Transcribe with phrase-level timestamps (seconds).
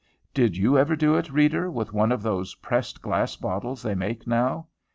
[0.33, 4.25] Did you ever do it, reader, with one of those pressed glass bottles they make
[4.25, 4.65] now?